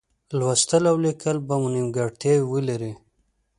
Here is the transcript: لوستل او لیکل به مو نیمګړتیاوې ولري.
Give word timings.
لوستل 0.37 0.83
او 0.91 0.95
لیکل 1.05 1.37
به 1.47 1.55
مو 1.61 1.69
نیمګړتیاوې 1.73 2.45
ولري. 2.51 2.91